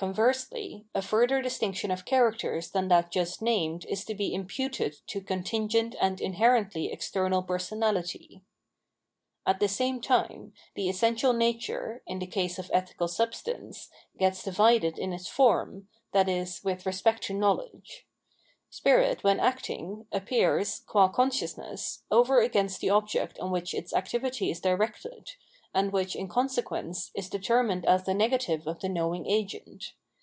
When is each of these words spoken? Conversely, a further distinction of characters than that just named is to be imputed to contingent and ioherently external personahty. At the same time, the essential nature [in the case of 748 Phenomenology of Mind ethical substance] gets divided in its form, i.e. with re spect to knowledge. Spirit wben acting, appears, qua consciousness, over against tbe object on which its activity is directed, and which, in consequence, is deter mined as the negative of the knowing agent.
Conversely, 0.00 0.86
a 0.94 1.02
further 1.02 1.42
distinction 1.42 1.90
of 1.90 2.06
characters 2.06 2.70
than 2.70 2.88
that 2.88 3.10
just 3.10 3.42
named 3.42 3.84
is 3.84 4.02
to 4.06 4.14
be 4.14 4.32
imputed 4.32 4.94
to 5.08 5.20
contingent 5.20 5.94
and 6.00 6.16
ioherently 6.20 6.90
external 6.90 7.42
personahty. 7.42 8.40
At 9.44 9.60
the 9.60 9.68
same 9.68 10.00
time, 10.00 10.54
the 10.74 10.88
essential 10.88 11.34
nature 11.34 12.02
[in 12.06 12.18
the 12.18 12.26
case 12.26 12.58
of 12.58 12.68
748 12.68 13.10
Phenomenology 13.10 13.26
of 13.26 13.28
Mind 13.44 13.70
ethical 13.74 13.74
substance] 13.74 13.88
gets 14.18 14.42
divided 14.42 14.98
in 14.98 15.12
its 15.12 15.28
form, 15.28 15.88
i.e. 16.14 16.46
with 16.64 16.86
re 16.86 16.92
spect 16.94 17.22
to 17.24 17.34
knowledge. 17.34 18.06
Spirit 18.70 19.18
wben 19.22 19.38
acting, 19.38 20.06
appears, 20.12 20.78
qua 20.86 21.08
consciousness, 21.08 22.04
over 22.10 22.40
against 22.40 22.80
tbe 22.80 22.88
object 22.90 23.38
on 23.38 23.50
which 23.50 23.74
its 23.74 23.92
activity 23.92 24.50
is 24.50 24.60
directed, 24.60 25.32
and 25.72 25.92
which, 25.92 26.16
in 26.16 26.26
consequence, 26.26 27.12
is 27.14 27.28
deter 27.28 27.62
mined 27.62 27.86
as 27.86 28.02
the 28.02 28.12
negative 28.12 28.66
of 28.66 28.80
the 28.80 28.88
knowing 28.88 29.24
agent. 29.28 29.92